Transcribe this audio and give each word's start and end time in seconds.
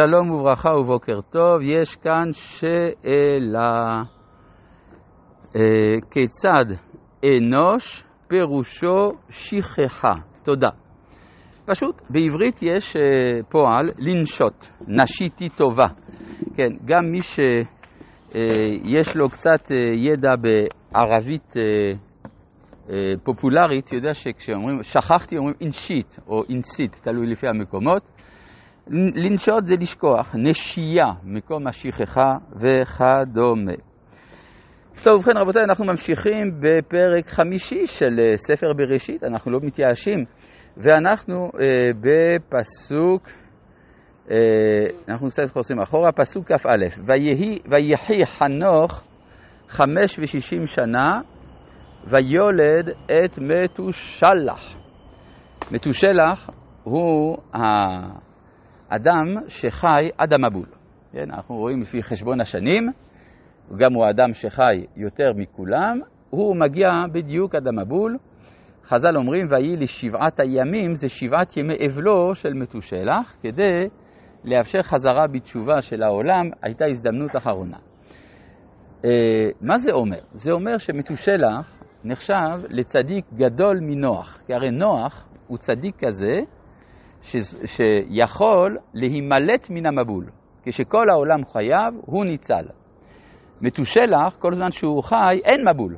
שלום 0.00 0.30
וברכה 0.30 0.70
ובוקר 0.70 1.20
טוב, 1.20 1.60
יש 1.62 1.96
כאן 1.96 2.28
שאלה. 2.32 4.02
אה, 5.56 5.62
כיצד 6.10 6.74
אנוש 7.24 8.04
פירושו 8.28 9.10
שכחה? 9.28 10.14
תודה. 10.44 10.68
פשוט, 11.66 12.02
בעברית 12.10 12.62
יש 12.62 12.96
אה, 12.96 13.02
פועל 13.50 13.90
לנשות, 13.98 14.70
נשיתי 14.88 15.48
טובה. 15.48 15.86
כן, 16.56 16.70
גם 16.84 17.04
מי 17.12 17.22
שיש 17.22 19.16
לו 19.16 19.28
קצת 19.28 19.72
אה, 19.72 19.76
ידע 19.94 20.30
בערבית 20.36 21.54
פופולרית, 23.24 23.92
יודע 23.92 24.14
שכשאומרים, 24.14 24.82
שכחתי, 24.82 25.36
אומרים 25.36 25.54
אינשית 25.60 26.18
או 26.26 26.42
אינסיט, 26.48 26.96
תלוי 27.02 27.26
לפי 27.26 27.48
המקומות. 27.48 28.17
לנשות 28.90 29.66
זה 29.66 29.74
לשכוח, 29.80 30.34
נשייה, 30.34 31.06
מקום 31.24 31.66
השכחה 31.66 32.36
וכדומה. 32.52 33.72
טוב, 35.02 35.14
ובכן 35.14 35.36
רבותיי, 35.36 35.64
אנחנו 35.64 35.84
ממשיכים 35.84 36.60
בפרק 36.60 37.28
חמישי 37.28 37.86
של 37.86 38.20
אה, 38.20 38.36
ספר 38.36 38.72
בראשית, 38.72 39.24
אנחנו 39.24 39.50
לא 39.50 39.58
מתייאשים, 39.62 40.24
ואנחנו 40.76 41.50
אה, 41.60 41.90
בפסוק, 42.00 43.28
אה, 44.30 44.36
אנחנו 45.08 45.28
קצת 45.28 45.50
חוזרים 45.52 45.80
אחורה, 45.80 46.12
פסוק 46.12 46.52
כ"א, 46.52 47.00
ויהי 47.06 48.24
חנוך 48.24 49.02
חמש 49.68 50.18
ושישים 50.18 50.66
שנה, 50.66 51.20
ויולד 52.04 52.88
את 53.06 53.38
מתושלח. 53.38 54.76
מתושלח 55.72 56.50
הוא 56.82 57.36
האדם 58.90 59.26
שחי 59.48 60.10
עד 60.18 60.32
המבול. 60.32 60.66
כן, 61.12 61.30
אנחנו 61.30 61.54
רואים 61.54 61.80
לפי 61.80 62.02
חשבון 62.02 62.40
השנים, 62.40 62.86
גם 63.76 63.94
הוא 63.94 64.04
האדם 64.04 64.32
שחי 64.32 64.86
יותר 64.96 65.32
מכולם, 65.36 66.00
הוא 66.30 66.56
מגיע 66.56 66.88
בדיוק 67.12 67.54
עד 67.54 67.68
המבול. 67.68 68.16
חז"ל 68.84 69.16
אומרים, 69.16 69.46
ויהי 69.50 69.76
לשבעת 69.76 70.40
הימים, 70.40 70.94
זה 70.94 71.08
שבעת 71.08 71.56
ימי 71.56 71.74
אבלו 71.86 72.34
של 72.34 72.52
מתושלח, 72.52 73.36
כדי 73.42 73.88
לאפשר 74.44 74.82
חזרה 74.82 75.26
בתשובה 75.26 75.82
של 75.82 76.02
העולם, 76.02 76.50
הייתה 76.62 76.86
הזדמנות 76.86 77.36
אחרונה. 77.36 77.76
אה, 79.04 79.10
מה 79.60 79.78
זה 79.78 79.92
אומר? 79.92 80.20
זה 80.32 80.52
אומר 80.52 80.78
שמתושלח 80.78 81.82
נחשב 82.04 82.60
לצדיק 82.68 83.24
גדול 83.34 83.78
מנוח, 83.80 84.40
כי 84.46 84.54
הרי 84.54 84.70
נוח 84.70 85.28
הוא 85.46 85.58
צדיק 85.58 86.04
כזה 86.04 86.40
ש, 87.22 87.36
שיכול 87.66 88.78
להימלט 88.94 89.70
מן 89.70 89.86
המבול. 89.86 90.24
כשכל 90.62 91.10
העולם 91.10 91.44
חייב, 91.44 91.94
הוא 92.00 92.24
ניצל. 92.24 92.64
מתושלח, 93.60 94.36
כל 94.38 94.54
זמן 94.54 94.70
שהוא 94.70 95.02
חי, 95.02 95.40
אין 95.44 95.68
מבול. 95.68 95.96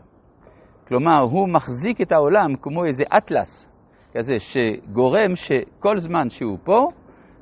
כלומר, 0.89 1.21
הוא 1.21 1.49
מחזיק 1.49 2.01
את 2.01 2.12
העולם 2.12 2.57
כמו 2.61 2.85
איזה 2.85 3.05
אטלס 3.19 3.71
כזה, 4.15 4.35
שגורם 4.39 5.37
שכל 5.37 5.99
זמן 5.99 6.31
שהוא 6.31 6.59
פה, 6.65 6.89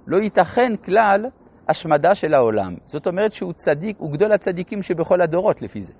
לא 0.06 0.16
ייתכן 0.16 0.76
כלל 0.84 1.26
השמדה 1.68 2.14
של 2.14 2.34
העולם. 2.34 2.74
זאת 2.84 3.06
אומרת 3.06 3.32
שהוא 3.32 3.52
צדיק, 3.52 3.96
הוא 3.98 4.12
גדול 4.12 4.32
הצדיקים 4.32 4.82
שבכל 4.82 5.22
הדורות 5.22 5.62
לפי 5.62 5.80
זה. 5.80 5.92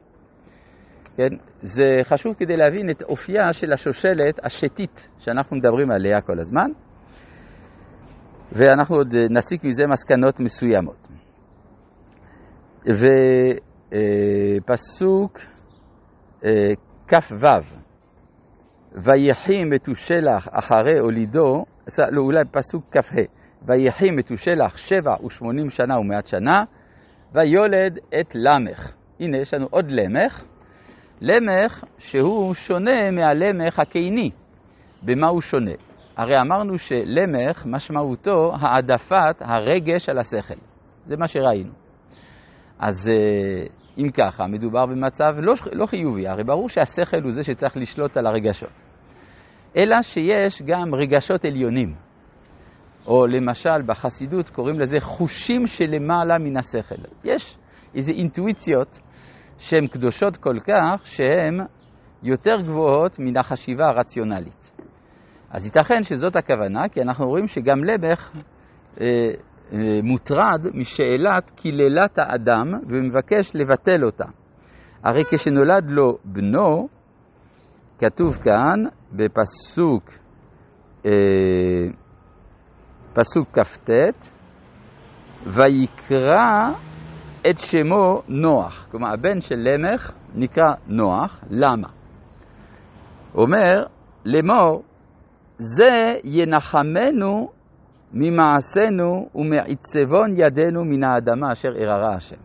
כן? 1.17 1.37
זה 1.63 2.01
חשוב 2.03 2.35
כדי 2.35 2.57
להבין 2.57 2.91
את 2.91 3.03
אופייה 3.03 3.53
של 3.53 3.73
השושלת 3.73 4.45
השתית 4.45 5.09
שאנחנו 5.19 5.57
מדברים 5.57 5.91
עליה 5.91 6.20
כל 6.20 6.39
הזמן, 6.39 6.70
ואנחנו 8.53 8.97
עוד 8.97 9.15
נסיק 9.31 9.65
מזה 9.65 9.87
מסקנות 9.87 10.41
מסוימות. 10.41 11.09
ו... 12.87 13.05
פסוק 14.67 15.39
אה, 16.45 16.73
כ"ו, 17.09 17.47
ויחי 18.92 19.64
מתושלח 19.64 20.48
אחרי 20.53 20.98
הולידו, 20.98 21.64
לא, 22.11 22.23
אולי 22.23 22.45
פסוק 22.51 22.85
כ"ה, 22.91 23.23
ויחי 23.63 24.11
מתושלח 24.11 24.77
שבע 24.77 25.25
ושמונים 25.27 25.70
שנה 25.70 25.98
ומעט 25.98 26.27
שנה, 26.27 26.64
ויולד 27.33 27.98
את 28.20 28.35
למך. 28.35 28.92
הנה, 29.20 29.39
יש 29.39 29.55
לנו 29.55 29.67
עוד 29.70 29.85
למך, 29.89 30.45
למך 31.20 31.85
שהוא 31.98 32.55
שונה 32.55 33.11
מהלמך 33.11 33.79
הקיני. 33.79 34.31
במה 35.03 35.29
הוא 35.29 35.41
שונה? 35.41 35.88
הרי 36.18 36.40
אמרנו 36.40 36.79
שלמך 36.79 37.67
משמעותו 37.67 38.52
העדפת 38.61 39.36
הרגש 39.40 40.08
על 40.08 40.18
השכל. 40.18 40.55
זה 41.06 41.17
מה 41.17 41.29
שראינו. 41.29 41.73
אז 42.79 43.08
אה, 43.08 43.67
אם 43.98 44.11
ככה, 44.11 44.46
מדובר 44.46 44.86
במצב 44.86 45.33
לא, 45.39 45.55
לא 45.73 45.86
חיובי, 45.86 46.28
הרי 46.28 46.45
ברור 46.45 46.68
שהשכל 46.68 47.23
הוא 47.23 47.33
זה 47.33 47.42
שצריך 47.42 47.77
לשלוט 47.77 48.17
על 48.17 48.27
הרגשות. 48.27 48.70
אלא 49.77 50.02
שיש 50.02 50.62
גם 50.62 50.95
רגשות 50.95 51.45
עליונים, 51.45 51.95
או 53.07 53.27
למשל 53.27 53.83
בחסידות 53.86 54.51
קוראים 54.51 54.80
לזה 54.80 55.01
חושים 55.01 55.67
שלמעלה 55.67 56.39
מן 56.39 56.57
השכל. 56.57 57.02
יש 57.24 57.58
איזה 57.95 58.12
אינטואיציות 58.12 58.98
שהן 59.58 59.86
קדושות 59.86 60.36
כל 60.36 60.58
כך, 60.61 61.07
שהן 61.07 61.61
יותר 62.23 62.57
גבוהות 62.62 63.18
מן 63.18 63.36
החשיבה 63.36 63.86
הרציונלית. 63.89 64.67
אז 65.51 65.67
ייתכן 65.67 66.03
שזאת 66.03 66.36
הכוונה, 66.36 66.89
כי 66.89 67.03
אנחנו 67.03 67.29
רואים 67.29 67.47
שגם 67.47 67.85
לבך 67.85 68.31
אה, 69.01 69.07
אה, 69.73 70.01
מוטרד 70.03 70.67
משאלת 70.75 71.51
קללת 71.57 72.19
האדם 72.19 72.75
ומבקש 72.89 73.51
לבטל 73.55 74.05
אותה. 74.05 74.25
הרי 75.05 75.23
כשנולד 75.31 75.85
לו 75.87 76.19
בנו, 76.25 76.89
כתוב 77.98 78.37
כאן 78.37 78.85
בפסוק, 79.13 80.11
אה, 81.07 81.11
פסוק 83.14 83.58
כ"ט, 83.58 83.91
ויקרא 85.47 86.69
את 87.51 87.58
שמו 87.58 88.23
נוח. 88.29 88.89
כלומר, 88.91 89.13
הבן 89.13 89.41
של 89.41 89.57
למך 89.58 90.13
נקרא 90.35 90.75
נוח. 90.87 91.45
למה? 91.51 91.89
אומר, 93.35 93.85
לאמור, 94.25 94.83
זה 95.58 96.20
ינחמנו 96.24 97.51
ממעשינו 98.13 99.29
ומעיצבון 99.35 100.35
ידינו 100.36 100.85
מן 100.85 101.05
האדמה 101.05 101.52
אשר 101.52 101.69
עררה 101.77 102.14
השם. 102.14 102.36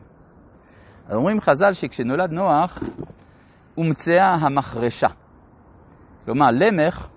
אז 1.07 1.15
אומרים 1.15 1.39
חז"ל 1.41 1.73
שכשנולד 1.73 2.31
נוח, 2.31 2.79
הומצאה 3.75 4.33
המחרשה. 4.33 5.07
כלומר, 6.25 6.51
למך 6.51 7.09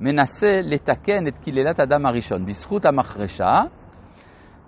מנסה 0.00 0.60
לתקן 0.62 1.26
את 1.28 1.38
קללת 1.44 1.80
אדם 1.80 2.06
הראשון. 2.06 2.46
בזכות 2.46 2.84
המחרשה, 2.84 3.60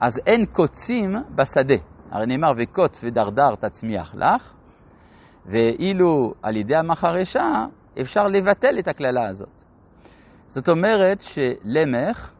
אז 0.00 0.20
אין 0.26 0.46
קוצים 0.46 1.16
בשדה. 1.34 1.74
הרי 2.10 2.26
נאמר, 2.26 2.52
וקוץ 2.58 3.04
ודרדר 3.04 3.54
תצמיח 3.54 4.14
לך, 4.14 4.54
ואילו 5.46 6.34
על 6.42 6.56
ידי 6.56 6.76
המחרשה 6.76 7.66
אפשר 8.00 8.28
לבטל 8.28 8.78
את 8.78 8.88
הקללה 8.88 9.28
הזאת. 9.28 9.59
זאת 10.50 10.68
אומרת 10.68 11.20
שלמך 11.20 12.32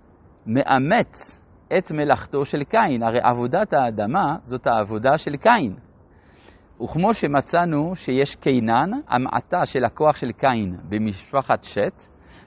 מאמץ 0.47 1.39
את 1.79 1.91
מלאכתו 1.91 2.45
של 2.45 2.65
קין. 2.65 3.03
הרי 3.03 3.19
עבודת 3.23 3.73
האדמה 3.73 4.37
זאת 4.45 4.67
העבודה 4.67 5.19
של 5.19 5.37
קין. 5.37 5.77
וכמו 6.83 7.15
שמצאנו 7.15 7.95
שיש 7.95 8.37
קינן, 8.37 8.91
המעטה 9.09 9.67
של 9.67 9.85
הכוח 9.85 10.17
של 10.17 10.33
קין 10.33 10.77
במשפחת 10.89 11.65
שת, 11.65 12.07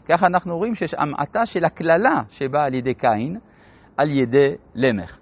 כך 0.10 0.24
אנחנו 0.24 0.58
רואים 0.58 0.76
שיש 0.76 0.94
המעטה 0.94 1.46
של 1.46 1.66
הקללה 1.66 2.22
שבאה 2.30 2.66
על 2.66 2.74
ידי 2.74 2.94
קין, 2.94 3.40
על 3.98 4.12
ידי 4.12 4.56
למך. 4.76 5.20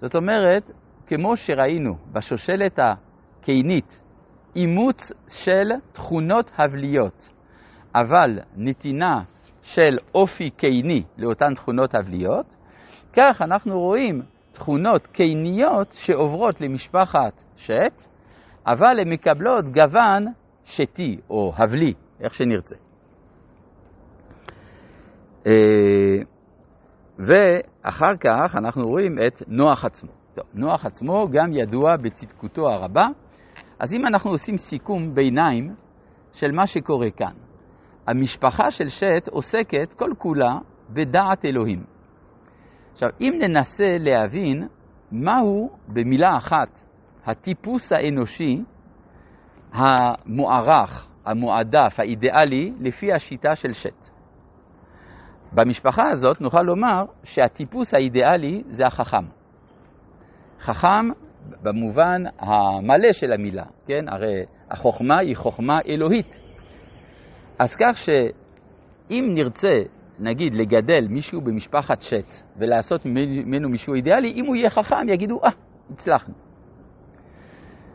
זאת 0.00 0.14
אומרת, 0.14 0.70
כמו 1.06 1.36
שראינו 1.36 1.94
בשושלת 2.12 2.78
הקינית, 2.78 4.00
אימוץ 4.56 5.12
של 5.28 5.70
תכונות 5.92 6.50
הבליות, 6.58 7.28
אבל 7.94 8.38
נתינה 8.56 9.22
של 9.62 9.98
אופי 10.14 10.50
קיני 10.50 11.02
לאותן 11.18 11.54
תכונות 11.54 11.94
הבליות, 11.94 12.46
כך 13.12 13.42
אנחנו 13.42 13.80
רואים 13.80 14.22
תכונות 14.52 15.06
קיניות 15.06 15.92
שעוברות 15.92 16.60
למשפחת 16.60 17.32
שת, 17.56 18.06
אבל 18.66 19.00
הן 19.00 19.12
מקבלות 19.12 19.64
גוון 19.64 20.26
שתי 20.64 21.20
או 21.30 21.52
הבלי, 21.56 21.92
איך 22.20 22.34
שנרצה. 22.34 22.76
אה, 25.46 26.22
ואחר 27.18 28.16
כך 28.20 28.56
אנחנו 28.56 28.88
רואים 28.88 29.16
את 29.26 29.42
נוח 29.48 29.84
עצמו. 29.84 30.10
טוב, 30.34 30.44
נוח 30.54 30.86
עצמו 30.86 31.28
גם 31.30 31.52
ידוע 31.52 31.96
בצדקותו 31.96 32.68
הרבה, 32.68 33.06
אז 33.78 33.94
אם 33.94 34.06
אנחנו 34.06 34.30
עושים 34.30 34.56
סיכום 34.56 35.14
ביניים 35.14 35.74
של 36.32 36.52
מה 36.52 36.66
שקורה 36.66 37.10
כאן, 37.10 37.32
המשפחה 38.10 38.70
של 38.70 38.88
שת 38.88 39.28
עוסקת 39.30 39.92
כל 39.92 40.10
כולה 40.18 40.58
בדעת 40.90 41.44
אלוהים. 41.44 41.84
עכשיו, 42.92 43.08
אם 43.20 43.38
ננסה 43.40 43.96
להבין 43.98 44.68
מהו, 45.12 45.70
במילה 45.88 46.36
אחת, 46.36 46.80
הטיפוס 47.26 47.92
האנושי 47.92 48.62
המוערך, 49.72 51.08
המועדף, 51.26 52.00
האידיאלי, 52.00 52.72
לפי 52.80 53.12
השיטה 53.12 53.56
של 53.56 53.72
שט. 53.72 54.10
במשפחה 55.52 56.08
הזאת 56.08 56.40
נוכל 56.40 56.62
לומר 56.62 57.04
שהטיפוס 57.24 57.94
האידיאלי 57.94 58.62
זה 58.66 58.86
החכם. 58.86 59.24
חכם 60.60 61.08
במובן 61.62 62.22
המלא 62.38 63.12
של 63.12 63.32
המילה, 63.32 63.64
כן? 63.86 64.04
הרי 64.08 64.44
החוכמה 64.70 65.18
היא 65.18 65.36
חוכמה 65.36 65.78
אלוהית. 65.88 66.49
אז 67.60 67.76
כך 67.76 67.96
שאם 67.96 69.30
נרצה, 69.34 69.82
נגיד, 70.18 70.54
לגדל 70.54 71.06
מישהו 71.08 71.40
במשפחת 71.40 72.02
שט 72.02 72.42
ולעשות 72.56 73.06
ממנו 73.06 73.68
מישהו 73.68 73.94
אידיאלי, 73.94 74.32
אם 74.32 74.46
הוא 74.46 74.56
יהיה 74.56 74.70
חכם 74.70 75.08
יגידו, 75.08 75.40
אה, 75.44 75.50
הצלחנו. 75.90 76.34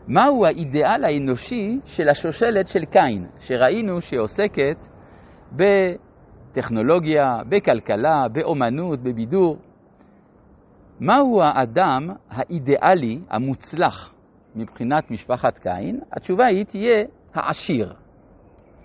מהו 0.08 0.46
האידיאל 0.46 1.04
האנושי 1.04 1.80
של 1.84 2.08
השושלת 2.08 2.68
של 2.68 2.84
קין, 2.84 3.26
שראינו 3.38 4.00
שעוסקת 4.00 4.76
בטכנולוגיה, 5.52 7.40
בכלכלה, 7.48 8.28
באומנות, 8.32 9.00
בבידור? 9.00 9.56
מהו 11.00 11.42
האדם 11.42 12.08
האידיאלי, 12.30 13.20
המוצלח, 13.30 14.14
מבחינת 14.56 15.10
משפחת 15.10 15.58
קין? 15.58 16.00
התשובה 16.12 16.46
היא 16.46 16.64
תהיה 16.64 17.04
העשיר. 17.34 17.94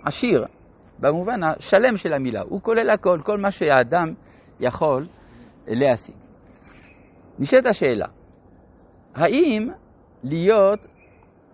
עשיר, 0.05 0.45
במובן 1.01 1.43
השלם 1.43 1.97
של 1.97 2.13
המילה, 2.13 2.41
הוא 2.41 2.61
כולל 2.61 2.89
הכל, 2.89 3.19
כל 3.23 3.37
מה 3.37 3.51
שהאדם 3.51 4.13
יכול 4.59 5.03
להשיג. 5.67 6.15
נשאלת 7.39 7.65
השאלה, 7.65 8.07
האם 9.15 9.69
להיות 10.23 10.79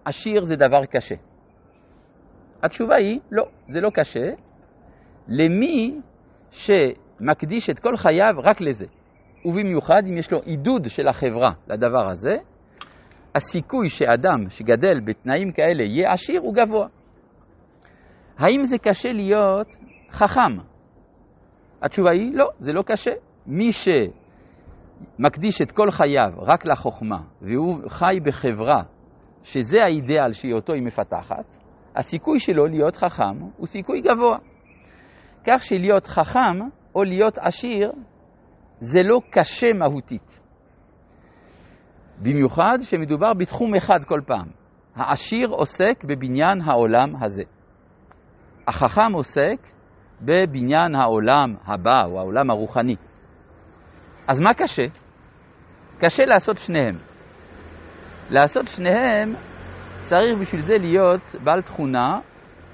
עשיר 0.06 0.44
זה 0.44 0.56
דבר 0.56 0.86
קשה? 0.86 1.16
התשובה 2.64 2.96
היא, 2.96 3.20
לא, 3.32 3.44
זה 3.68 3.82
לא 3.82 3.90
קשה, 3.90 4.30
למי 5.28 6.02
שמקדיש 6.52 7.70
את 7.70 7.80
כל 7.80 7.98
חייו 7.98 8.34
רק 8.44 8.62
לזה. 8.62 8.86
ובמיוחד 9.46 10.02
אם 10.10 10.18
יש 10.18 10.32
לו 10.32 10.40
עידוד 10.40 10.90
של 10.90 11.08
החברה 11.08 11.52
לדבר 11.68 12.10
הזה, 12.10 12.38
הסיכוי 13.36 13.90
שאדם 13.90 14.50
שגדל 14.50 15.00
בתנאים 15.00 15.52
כאלה 15.52 15.84
יהיה 15.84 16.14
עשיר 16.14 16.42
הוא 16.42 16.54
גבוה. 16.54 16.88
האם 18.38 18.64
זה 18.64 18.78
קשה 18.78 19.14
להיות 19.14 19.68
חכם? 20.12 20.58
התשובה 21.82 22.12
היא 22.12 22.34
לא, 22.34 22.50
זה 22.60 22.74
לא 22.74 22.82
קשה. 22.82 23.12
מי 23.46 23.70
שמקדיש 25.20 25.62
את 25.62 25.72
כל 25.72 25.92
חייו 25.92 26.30
רק 26.38 26.66
לחוכמה, 26.66 27.20
והוא 27.42 27.90
חי 27.90 28.20
בחברה 28.24 28.84
שזה 29.44 29.84
האידאל 29.84 30.32
שאותו 30.32 30.74
היא 30.74 30.84
מפתחת, 30.84 31.46
הסיכוי 31.96 32.40
שלו 32.40 32.68
להיות 32.68 32.96
חכם 32.96 33.40
הוא 33.58 33.68
סיכוי 33.68 34.02
גבוה. 34.02 34.38
כך 35.48 35.64
שלהיות 35.64 36.08
חכם 36.08 36.60
או 36.96 37.04
להיות 37.04 37.38
עשיר 37.38 37.92
זה 38.80 39.00
לא 39.04 39.20
קשה 39.32 39.74
מהותית. 39.74 40.40
במיוחד 42.22 42.78
שמדובר 42.82 43.34
בתחום 43.34 43.76
אחד 43.76 44.00
כל 44.06 44.22
פעם. 44.28 44.48
העשיר 44.96 45.48
עוסק 45.50 46.04
בבניין 46.04 46.62
העולם 46.62 47.24
הזה. 47.24 47.44
החכם 48.68 49.14
עוסק 49.14 49.58
בבניין 50.22 50.96
העולם 50.96 51.56
הבא, 51.66 52.06
או 52.06 52.20
העולם 52.20 52.50
הרוחני. 52.50 52.96
אז 54.28 54.40
מה 54.40 54.54
קשה? 54.54 54.86
קשה 56.00 56.26
לעשות 56.26 56.58
שניהם. 56.58 56.96
לעשות 58.30 58.68
שניהם 58.68 59.34
צריך 60.04 60.40
בשביל 60.42 60.62
זה 60.62 60.78
להיות 60.78 61.36
בעל 61.44 61.62
תכונה 61.62 62.20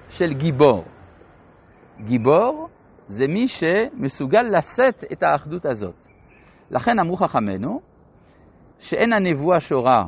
של 0.09 0.33
גיבור. 0.33 0.83
גיבור 1.99 2.69
זה 3.07 3.27
מי 3.27 3.47
שמסוגל 3.47 4.43
לשאת 4.57 5.03
את 5.11 5.23
האחדות 5.23 5.65
הזאת. 5.65 5.95
לכן 6.71 6.99
אמרו 6.99 7.15
חכמינו 7.15 7.81
שאין 8.79 9.13
הנבואה 9.13 9.59
שורה 9.59 10.03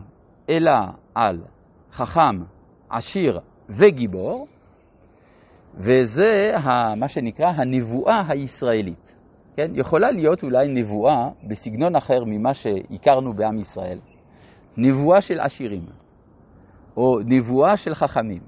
אלא 0.49 0.71
על 1.15 1.41
חכם, 1.91 2.43
עשיר 2.89 3.39
וגיבור, 3.69 4.47
וזה 5.77 6.51
מה 6.97 7.07
שנקרא 7.07 7.47
הנבואה 7.55 8.21
הישראלית. 8.29 9.15
כן? 9.55 9.71
יכולה 9.73 10.11
להיות 10.11 10.43
אולי 10.43 10.67
נבואה 10.67 11.29
בסגנון 11.47 11.95
אחר 11.95 12.23
ממה 12.25 12.53
שהכרנו 12.53 13.33
בעם 13.33 13.57
ישראל. 13.57 13.99
נבואה 14.77 15.21
של 15.21 15.39
עשירים, 15.39 15.85
או 16.97 17.19
נבואה 17.25 17.77
של 17.77 17.93
חכמים. 17.93 18.41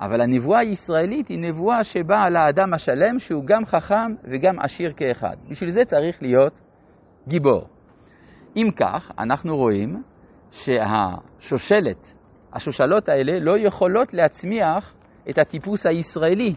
אבל 0.00 0.20
הנבואה 0.20 0.58
הישראלית 0.58 1.28
היא 1.28 1.38
נבואה 1.38 1.84
שבאה 1.84 2.30
לאדם 2.30 2.74
השלם 2.74 3.18
שהוא 3.18 3.44
גם 3.44 3.66
חכם 3.66 4.14
וגם 4.24 4.58
עשיר 4.60 4.92
כאחד. 4.96 5.36
בשביל 5.50 5.70
זה 5.70 5.84
צריך 5.84 6.22
להיות 6.22 6.52
גיבור. 7.28 7.68
אם 8.56 8.68
כך, 8.76 9.12
אנחנו 9.18 9.56
רואים 9.56 10.02
שהשושלת, 10.50 12.12
השושלות 12.52 13.08
האלה 13.08 13.40
לא 13.40 13.58
יכולות 13.58 14.14
להצמיח 14.14 14.95
את 15.30 15.38
הטיפוס 15.38 15.86
הישראלי, 15.86 16.54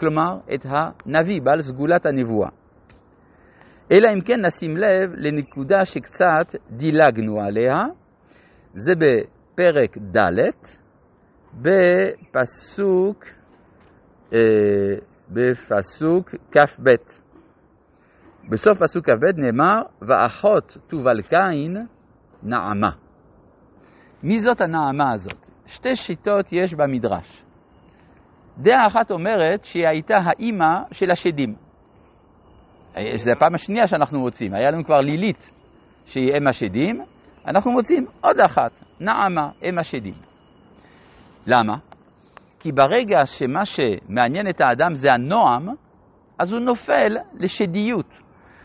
כלומר 0.00 0.38
את 0.54 0.66
הנביא, 0.66 1.42
בעל 1.42 1.60
סגולת 1.60 2.06
הנבואה. 2.06 2.48
אלא 3.92 4.10
אם 4.14 4.20
כן 4.20 4.46
נשים 4.46 4.76
לב 4.76 5.10
לנקודה 5.14 5.84
שקצת 5.84 6.54
דילגנו 6.70 7.40
עליה, 7.40 7.82
זה 8.74 8.92
בפרק 8.94 9.98
ד', 9.98 10.40
בפסוק, 11.54 13.24
אה, 14.32 14.38
בפסוק 15.30 16.30
כ"ב. 16.30 16.88
בסוף 18.50 18.78
פסוק 18.82 19.10
כ"ב 19.10 19.24
נאמר, 19.36 19.82
ואחות 20.02 20.76
תובל 20.86 21.22
קין 21.22 21.86
נעמה. 22.42 22.90
מי 24.22 24.38
זאת 24.38 24.60
הנעמה 24.60 25.12
הזאת? 25.12 25.46
שתי 25.66 25.96
שיטות 25.96 26.52
יש 26.52 26.74
במדרש. 26.74 27.45
דעה 28.58 28.86
אחת 28.86 29.10
אומרת 29.10 29.64
שהיא 29.64 29.88
הייתה 29.88 30.16
האימא 30.24 30.74
של 30.92 31.10
השדים. 31.10 31.54
זו 33.16 33.32
הפעם 33.32 33.54
השנייה 33.54 33.86
שאנחנו 33.86 34.20
מוצאים. 34.20 34.54
היה 34.54 34.70
לנו 34.70 34.84
כבר 34.84 34.98
לילית 35.00 35.50
שהיא 36.04 36.36
אם 36.36 36.48
השדים, 36.48 37.00
אנחנו 37.46 37.72
מוצאים 37.72 38.06
עוד 38.20 38.40
אחת, 38.40 38.70
נעמה, 39.00 39.50
אם 39.64 39.78
השדים. 39.78 40.14
למה? 41.46 41.76
כי 42.60 42.72
ברגע 42.72 43.26
שמה 43.26 43.64
שמעניין 43.64 44.48
את 44.48 44.60
האדם 44.60 44.94
זה 44.94 45.08
הנועם, 45.12 45.68
אז 46.38 46.52
הוא 46.52 46.60
נופל 46.60 47.16
לשדיות. 47.34 48.08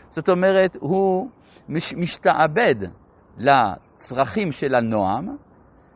זאת 0.08 0.28
אומרת, 0.28 0.76
הוא 0.80 1.28
מש, 1.68 1.94
משתעבד 1.94 2.74
לצרכים 3.38 4.52
של 4.52 4.74
הנועם, 4.74 5.36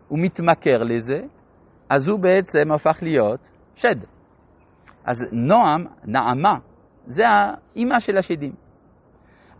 הוא 0.08 0.18
מתמכר 0.18 0.82
לזה, 0.82 1.20
אז 1.90 2.08
הוא 2.08 2.20
בעצם 2.20 2.72
הפך 2.72 2.98
להיות 3.02 3.40
שד. 3.76 3.96
אז 5.04 5.28
נועם, 5.32 5.86
נעמה, 6.04 6.58
זה 7.06 7.24
האימא 7.28 7.98
של 8.00 8.18
השדים. 8.18 8.52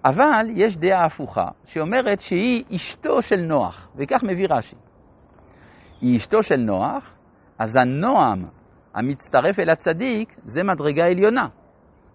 אבל 0.05 0.47
יש 0.55 0.77
דעה 0.77 1.05
הפוכה, 1.05 1.49
שאומרת 1.65 2.21
שהיא 2.21 2.65
אשתו 2.77 3.23
של 3.23 3.37
נוח, 3.37 3.89
וכך 3.97 4.23
מביא 4.23 4.47
רש"י. 4.51 4.77
היא 6.01 6.17
אשתו 6.17 6.43
של 6.43 6.57
נוח, 6.57 7.15
אז 7.59 7.77
הנועם 7.77 8.45
המצטרף 8.95 9.59
אל 9.59 9.71
הצדיק 9.71 10.37
זה 10.45 10.63
מדרגה 10.63 11.05
עליונה. 11.05 11.49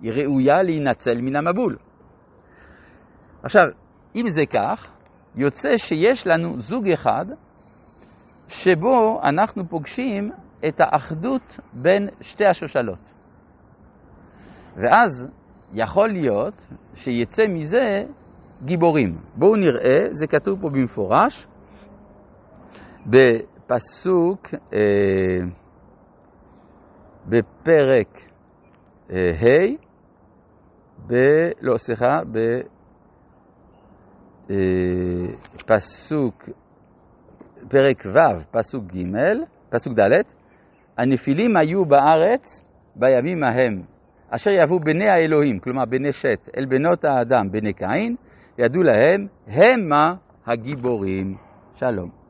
היא 0.01 0.11
ראויה 0.11 0.63
להינצל 0.63 1.21
מן 1.21 1.35
המבול. 1.35 1.77
עכשיו, 3.43 3.63
אם 4.15 4.27
זה 4.27 4.41
כך, 4.53 4.91
יוצא 5.35 5.77
שיש 5.77 6.27
לנו 6.27 6.59
זוג 6.59 6.89
אחד 6.89 7.25
שבו 8.47 9.21
אנחנו 9.23 9.69
פוגשים 9.69 10.31
את 10.67 10.79
האחדות 10.79 11.59
בין 11.73 12.07
שתי 12.21 12.45
השושלות. 12.45 13.13
ואז 14.75 15.27
יכול 15.73 16.09
להיות 16.09 16.67
שיצא 16.93 17.43
מזה 17.47 18.03
גיבורים. 18.65 19.13
בואו 19.35 19.55
נראה, 19.55 20.07
זה 20.11 20.27
כתוב 20.27 20.61
פה 20.61 20.69
במפורש, 20.69 21.47
בפסוק, 23.05 24.47
אה, 24.73 25.39
בפרק 27.25 28.17
אה, 29.11 29.31
ה', 29.31 29.75
ב... 31.07 31.13
לא, 31.61 31.77
סליחה, 31.77 32.19
בפסוק, 35.55 36.49
אה, 36.49 36.53
פרק 37.69 38.05
ו', 38.05 38.43
פסוק 38.51 38.83
ג', 38.83 39.17
פסוק 39.69 39.93
ד', 39.93 40.40
הנפילים 41.01 41.57
היו 41.57 41.85
בארץ 41.85 42.65
בימים 42.95 43.43
ההם, 43.43 43.81
אשר 44.29 44.51
יבואו 44.51 44.79
בני 44.79 45.09
האלוהים, 45.09 45.59
כלומר 45.59 45.85
בני 45.85 46.11
שת, 46.11 46.49
אל 46.57 46.65
בנות 46.65 47.05
האדם, 47.05 47.51
בני 47.51 47.73
קין, 47.73 48.15
ידעו 48.57 48.83
להם, 48.83 49.27
המה 49.47 50.13
הגיבורים. 50.47 51.35
שלום. 51.75 52.20